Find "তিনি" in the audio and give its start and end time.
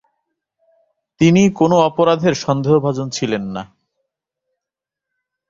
1.21-1.41